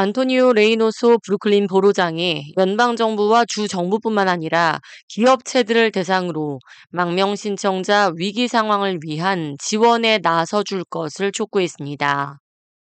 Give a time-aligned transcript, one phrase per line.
[0.00, 4.78] 안토니오 레이노소 브루클린 보로장이 연방정부와 주정부뿐만 아니라
[5.08, 12.38] 기업체들을 대상으로 망명 신청자 위기 상황을 위한 지원에 나서줄 것을 촉구했습니다.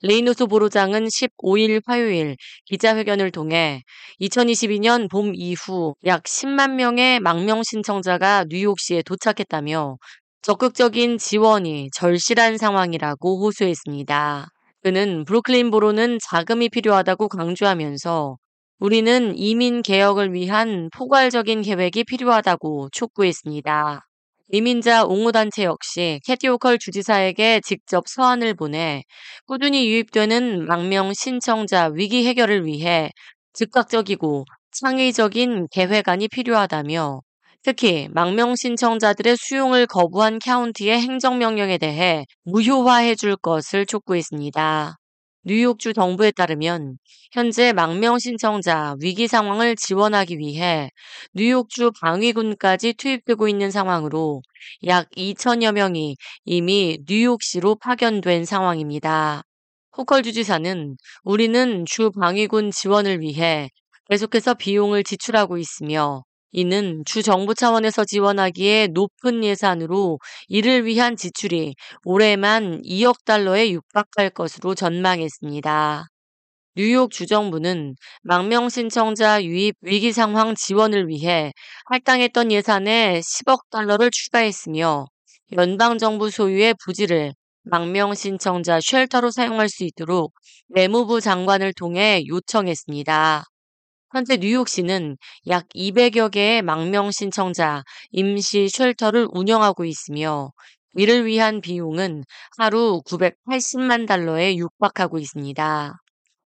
[0.02, 2.36] 레이노소 보로장은 15일 화요일
[2.66, 3.81] 기자회견을 통해
[4.20, 9.95] 2022년 봄 이후 약 10만 명의 망명 신청자가 뉴욕시에 도착했다며
[10.41, 14.50] 적극적인 지원이 절실한 상황이라고 호소했습니다.
[14.84, 18.38] 그는 브루클린 보로는 자금이 필요하다고 강조하면서
[18.80, 24.05] 우리는 이민 개혁을 위한 포괄적인 계획이 필요하다고 촉구했습니다.
[24.52, 29.04] 이민자 옹호단체 역시 캐티 오컬 주지사에게 직접 서한을 보내
[29.45, 33.12] 꾸준히 유입되는 망명 신청자 위기 해결을 위해
[33.54, 37.21] 즉각적이고 창의적인 계획안이 필요하다며
[37.62, 44.95] 특히 망명 신청자들의 수용을 거부한 카운티의 행정명령에 대해 무효화해 줄 것을 촉구했습니다.
[45.44, 46.98] 뉴욕주 정부에 따르면
[47.32, 50.90] 현재 망명 신청자 위기 상황을 지원하기 위해
[51.34, 54.41] 뉴욕주 방위군까지 투입되고 있는 상황으로
[54.87, 56.15] 약 2천여 명이
[56.46, 59.43] 이미 뉴욕시로 파견된 상황입니다.
[59.98, 63.70] 호컬 주지사는 우리는 주 방위군 지원을 위해
[64.09, 72.81] 계속해서 비용을 지출하고 있으며 이는 주 정부 차원에서 지원하기에 높은 예산으로 이를 위한 지출이 올해만
[72.84, 76.08] 2억 달러에 육박할 것으로 전망했습니다.
[76.75, 81.52] 뉴욕 주정부는 망명 신청자 유입 위기 상황 지원을 위해
[81.86, 85.06] 할당했던 예산에 10억 달러를 추가했으며
[85.53, 87.34] 연방 정부 소유의 부지를
[87.64, 90.34] 망명 신청자 쉘터로 사용할 수 있도록
[90.70, 93.49] 내무부 장관을 통해 요청했습니다.
[94.12, 100.52] 현재 뉴욕시는 약 200여 개의 망명 신청자 임시 쉘터를 운영하고 있으며
[100.96, 102.24] 이를 위한 비용은
[102.57, 105.94] 하루 980만 달러에 육박하고 있습니다.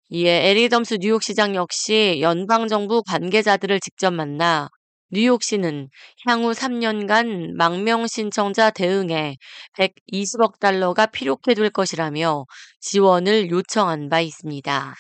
[0.10, 4.68] 이에 에릭 아담스 뉴욕시장 역시 연방정부 관계자들을 직접 만나
[5.12, 5.90] 뉴욕시는
[6.26, 9.38] 향후 3년간 망명 신청자 대응에
[9.78, 12.46] 120억 달러가 필요하게 될 것이라며
[12.80, 14.96] 지원을 요청한 바 있습니다.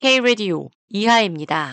[0.00, 1.72] K-Radio 이하입니다.